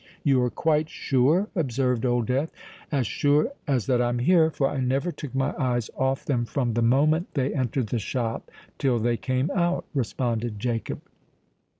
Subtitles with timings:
[0.23, 2.49] "You are quite sure?" observed Old Death.
[2.91, 6.73] "As sure as that I'm here; for I never took my eyes off them from
[6.73, 11.01] the moment they entered the shop till they came out," responded Jacob.